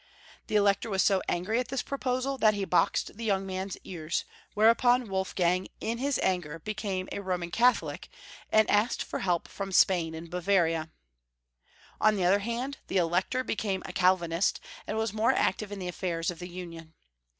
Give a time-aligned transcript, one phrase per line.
[0.47, 3.77] The Elector was so angry at this pro posal that he boxed the young man's
[3.83, 7.89] ears, where upon Wolfgang, in his anger, became a Roman Rudolf II.
[7.99, 8.09] 319 Catholic,
[8.51, 10.89] and asked for help from Spain and Bava ria.
[12.01, 15.87] On the other hand the Elector became a Calvinist, and was more active in the
[15.87, 16.95] affairs of the union.